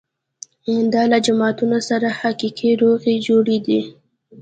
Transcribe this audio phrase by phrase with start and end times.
[0.93, 3.79] دا له جماعتونو سره حقیقي روغې جوړې ده.